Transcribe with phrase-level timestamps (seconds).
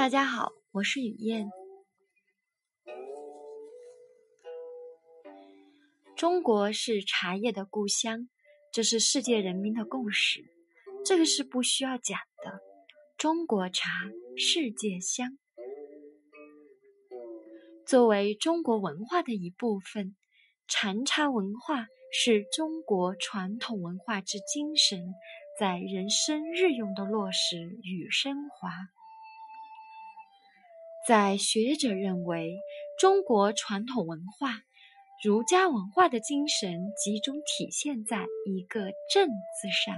[0.00, 1.50] 大家好，我是雨燕。
[6.16, 8.30] 中国是茶叶的故乡，
[8.72, 10.42] 这是世界人民的共识，
[11.04, 12.60] 这个是不需要讲的。
[13.18, 13.90] 中国茶，
[14.38, 15.36] 世界香。
[17.84, 20.16] 作为中国文化的一部分，
[20.66, 25.12] 禅茶文化是中国传统文化之精神，
[25.58, 28.70] 在人生日用的落实与升华。
[31.08, 32.58] 在学者认为，
[32.98, 34.60] 中国传统文化、
[35.24, 39.28] 儒家文化的精神集中体现在一个“正”
[39.60, 39.96] 字上；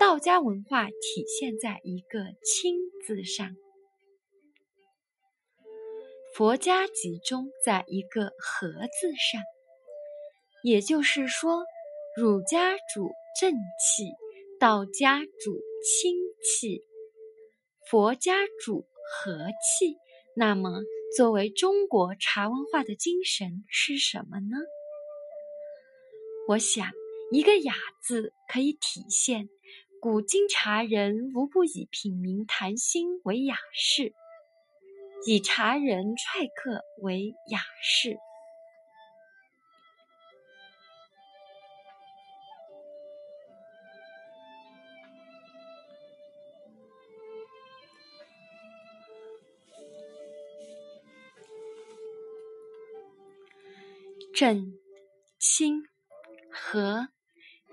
[0.00, 2.76] 道家文化体现在一个“清”
[3.06, 3.54] 字上。
[6.34, 8.68] 佛家集中在一个“和”
[8.98, 9.42] 字上，
[10.62, 11.64] 也就是说，
[12.16, 14.10] 儒家主正气，
[14.58, 16.82] 道家主清气，
[17.88, 19.96] 佛家主和气。
[20.36, 20.82] 那么，
[21.16, 24.56] 作为中国茶文化的精神是什么呢？
[26.48, 26.90] 我想，
[27.30, 29.48] 一个“雅”字可以体现，
[30.00, 34.12] 古今茶人无不以品茗谈心为雅事。
[35.26, 38.18] 以茶人踹客为雅事，
[54.34, 54.74] 正、
[55.38, 55.84] 清、
[56.50, 57.06] 和、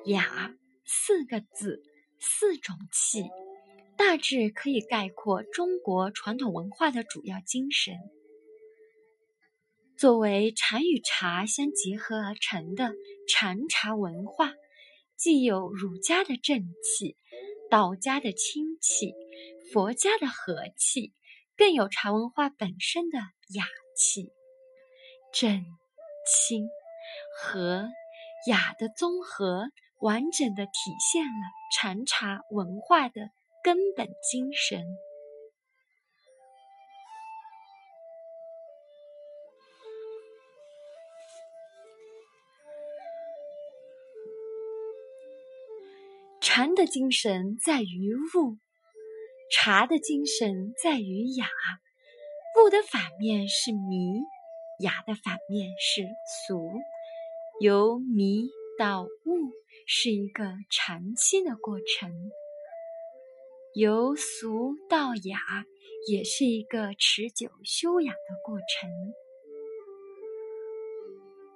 [0.06, 0.54] 雅
[0.86, 1.81] 四个字，
[2.20, 3.23] 四种气。
[3.98, 7.95] 大致可以概括中国传统文化的主要精神。
[9.98, 12.94] 作为禅与茶相结合而成的
[13.28, 14.53] 禅茶文化，
[15.18, 17.18] 既有儒家的正气、
[17.72, 19.16] 道家的清气、
[19.73, 21.12] 佛家的和气，
[21.58, 23.18] 更有茶文化本身的
[23.56, 23.66] 雅
[23.96, 24.31] 气。
[25.34, 25.66] 正、
[26.26, 26.68] 清、
[27.36, 27.90] 和、
[28.48, 30.72] 雅的综合，完整的体
[31.12, 33.30] 现了禅茶文化的。
[33.64, 34.84] 根本精神。
[46.42, 48.58] 禅的精神在于悟，
[49.52, 51.46] 茶的精神在于雅。
[52.58, 54.24] 悟的反面是迷，
[54.81, 56.08] 雅的反面是
[56.50, 56.72] 俗。
[57.59, 59.52] 由迷到悟
[59.86, 62.12] 是一个长期的过程。
[63.75, 65.40] 由俗到雅，
[66.09, 68.90] 也是一个持久修养的过程。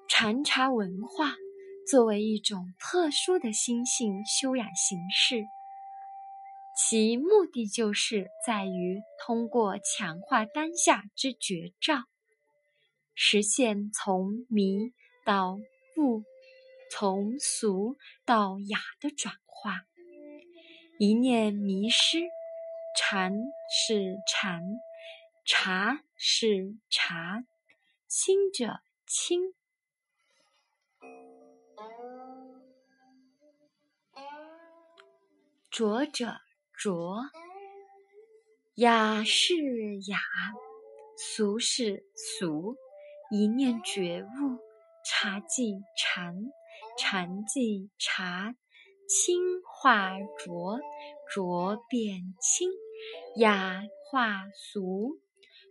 [0.07, 1.35] 禅茶文化
[1.87, 5.43] 作为一种特殊的心性修养形式，
[6.77, 12.03] 其目的就是在于通过强化当下之觉照，
[13.15, 14.93] 实现从迷
[15.23, 15.57] 到
[15.97, 16.23] 悟、
[16.91, 17.95] 从俗
[18.25, 19.85] 到雅的转化。
[20.99, 22.19] 一念迷失，
[22.97, 23.33] 禅
[23.69, 24.61] 是禅，
[25.45, 27.43] 茶是茶，
[28.07, 29.53] 清者清，
[35.69, 36.39] 浊者
[36.73, 37.29] 浊，
[38.75, 39.53] 雅是
[40.07, 40.19] 雅，
[41.17, 42.77] 俗是俗。
[43.37, 44.59] 一念觉悟，
[45.03, 46.33] 茶即禅，
[46.97, 48.55] 禅即茶。
[49.07, 50.79] 清化浊，
[51.29, 52.69] 浊变清；
[53.35, 55.19] 雅化俗，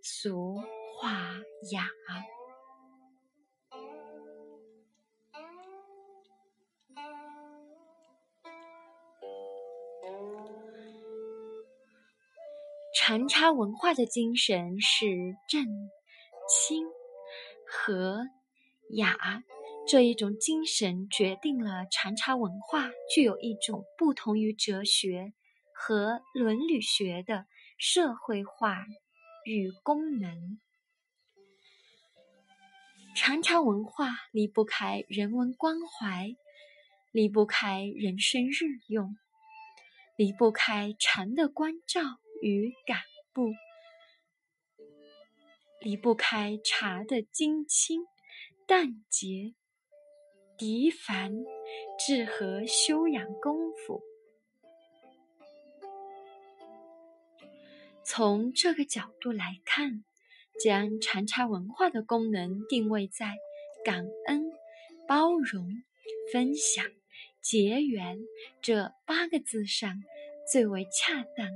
[0.03, 0.57] 俗
[1.01, 1.41] 化
[1.73, 1.89] 雅。
[12.95, 15.07] 禅茶文化的精神是
[15.49, 15.65] 正、
[16.47, 16.87] 清、
[17.75, 18.29] 和、
[18.91, 19.43] 雅。
[19.87, 25.35] 这一种精神决定了禅茶文化具有一种不同于哲学
[25.75, 27.45] 和伦理学的
[27.77, 28.87] 社会化
[29.45, 30.59] 与功能。
[33.15, 36.35] 禅茶文化离不开人文关怀，
[37.13, 39.15] 离不开人生日用，
[40.17, 42.01] 离不开禅的关照
[42.41, 43.03] 与感
[43.37, 43.53] 悟，
[45.85, 48.01] 离不开茶的精清
[48.67, 49.55] 淡洁。
[50.57, 51.45] 涤凡
[51.99, 54.01] 治和修养功夫，
[58.05, 60.05] 从这个角度来看，
[60.63, 63.35] 将禅茶文化的功能定位在
[63.85, 64.53] 感恩、
[65.09, 65.83] 包容、
[66.33, 66.87] 分享、
[67.43, 68.21] 结缘
[68.63, 70.03] 这八个字上，
[70.51, 71.51] 最为恰当，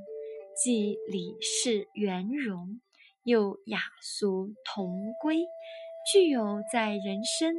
[0.57, 2.81] 即理事圆融，
[3.23, 5.45] 又雅俗同归，
[6.13, 7.55] 具有在人生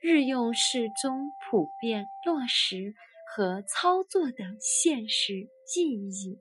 [0.00, 2.94] 日用事中普遍落实
[3.34, 6.38] 和操作的现实意义。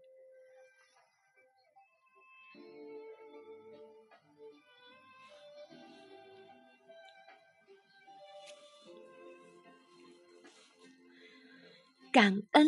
[12.12, 12.66] 感恩，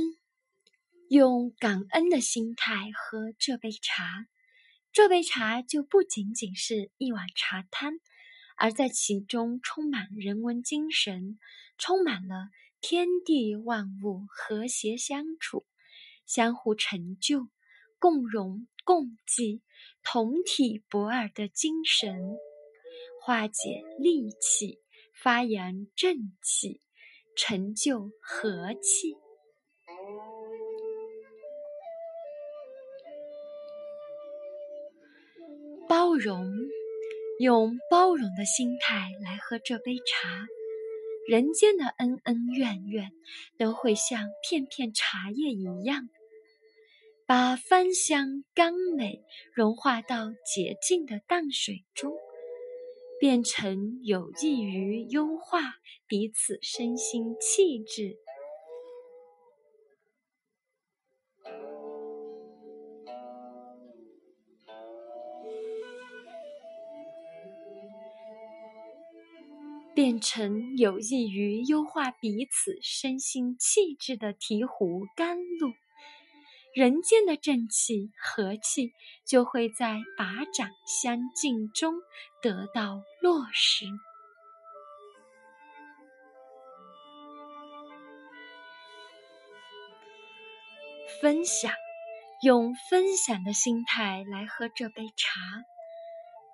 [1.09, 4.27] 用感恩的心态喝这杯茶，
[4.93, 7.93] 这杯茶就不仅仅是一碗茶汤，
[8.57, 11.39] 而在其中充满人文精神，
[11.77, 12.49] 充满了
[12.81, 15.65] 天地万物和谐相处、
[16.25, 17.47] 相互成就、
[17.99, 19.61] 共荣共济、
[20.03, 22.21] 同体博尔的精神，
[23.21, 24.79] 化解戾气，
[25.13, 26.81] 发扬正气，
[27.37, 29.20] 成就和气。
[35.91, 36.49] 包容，
[37.37, 40.47] 用包容的心态来喝这杯茶，
[41.27, 43.11] 人间的恩恩怨怨
[43.57, 46.07] 都会像片片茶叶一样，
[47.27, 49.21] 把芳香甘美
[49.53, 52.13] 融化到洁净的淡水中，
[53.19, 55.59] 变成有益于优化
[56.07, 58.15] 彼此身心气质。
[70.01, 75.73] 变成有益于优化彼此身心气质的醍醐甘露，
[76.73, 78.93] 人间的正气和气
[79.27, 81.93] 就会在把掌相敬中
[82.41, 83.85] 得到落实。
[91.21, 91.71] 分享，
[92.41, 95.39] 用分享的心态来喝这杯茶。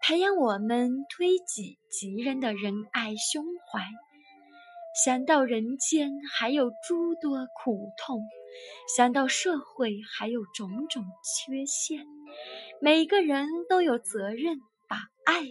[0.07, 3.81] 培养我们推己及人的仁爱胸怀。
[5.03, 8.21] 想到人间还有诸多苦痛，
[8.95, 12.05] 想到社会还有种种缺陷，
[12.79, 14.95] 每个人都有责任把
[15.25, 15.43] 爱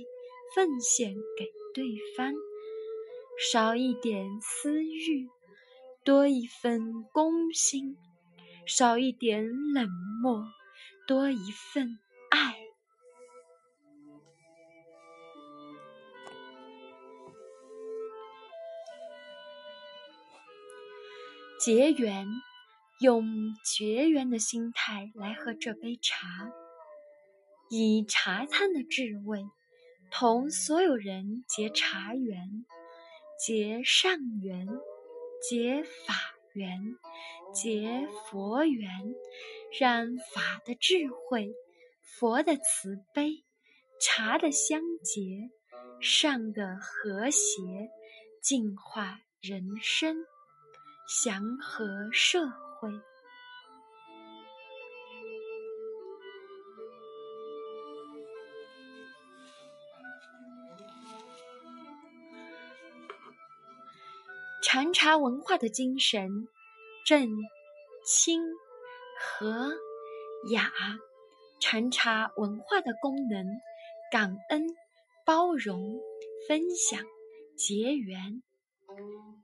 [0.54, 1.44] 奉献给
[1.74, 1.84] 对
[2.16, 2.32] 方。
[3.52, 5.28] 少一点私欲，
[6.02, 7.94] 多一份公心；
[8.66, 9.86] 少一点冷
[10.22, 10.42] 漠，
[11.06, 11.98] 多一份
[21.58, 22.26] 结缘，
[23.00, 23.24] 用
[23.64, 26.52] 结缘的心态来喝这杯茶，
[27.70, 29.42] 以茶汤的智慧，
[30.10, 32.66] 同所有人结茶缘，
[33.44, 34.68] 结善缘，
[35.48, 36.14] 结法
[36.52, 36.78] 缘，
[37.54, 38.90] 结佛缘，
[39.80, 41.54] 让法的智慧、
[42.02, 43.44] 佛的慈悲、
[43.98, 45.50] 茶的香洁、
[46.00, 47.90] 善的和谐，
[48.42, 50.16] 净化人生。
[51.06, 52.90] 祥和社会，
[64.64, 66.48] 禅茶文化的精神：
[67.06, 67.28] 正、
[68.04, 68.42] 清、
[69.20, 69.70] 和、
[70.50, 70.72] 雅。
[71.60, 73.46] 禅茶文化的功能：
[74.10, 74.66] 感恩、
[75.24, 76.00] 包容、
[76.48, 77.00] 分享、
[77.56, 78.42] 结缘，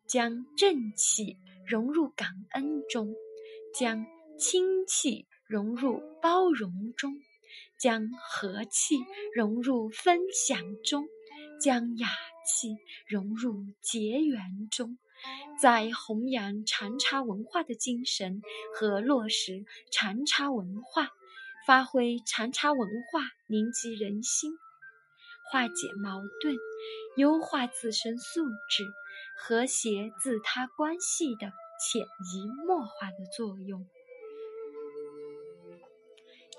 [0.09, 1.39] 将正气。
[1.65, 3.15] 融入感恩中，
[3.79, 4.05] 将
[4.37, 7.15] 亲气融入包容中，
[7.79, 8.97] 将和气
[9.33, 11.07] 融入分享中，
[11.63, 12.09] 将雅
[12.45, 14.99] 气融入结缘中，
[15.63, 18.43] 在弘扬禅茶文化的精神
[18.75, 21.09] 和落实禅茶文化，
[21.65, 24.51] 发挥禅茶文化凝集人心、
[25.53, 26.57] 化解矛盾、
[27.17, 28.85] 优化自身素质。
[29.37, 33.87] 和谐自他关系的潜移默化的作用，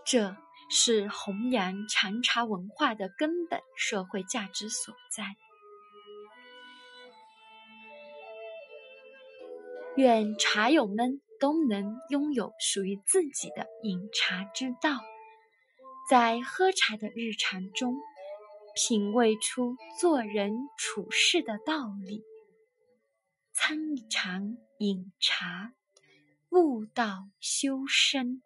[0.05, 0.35] 这
[0.69, 5.23] 是弘扬禅茶文化的根本社会价值所在。
[9.95, 14.99] 愿茶友们都能拥有属于自己的饮茶之道，
[16.09, 17.95] 在喝茶的日常中，
[18.75, 22.23] 品味出做人处事的道理。
[23.51, 23.77] 参
[24.09, 25.73] 禅饮茶，
[26.49, 28.41] 悟道修身，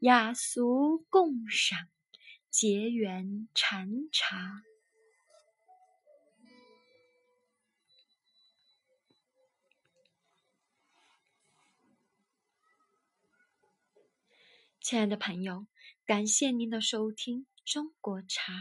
[0.00, 1.88] 雅俗共赏，
[2.50, 4.62] 结缘禅茶。
[14.80, 15.66] 亲爱的朋友，
[16.04, 18.52] 感谢您的收听《中国茶》，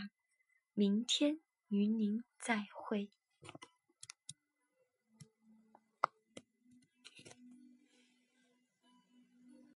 [0.79, 3.11] 明天与您再会。